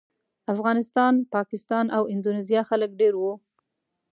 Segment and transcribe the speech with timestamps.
[0.53, 3.33] افغانستان، پاکستان او اندونیزیا خلک ډېر وو.